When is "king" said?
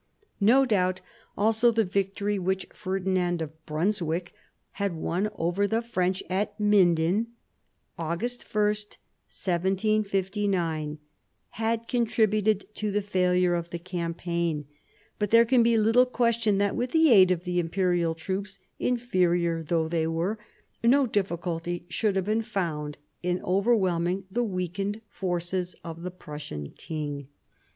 26.71-27.27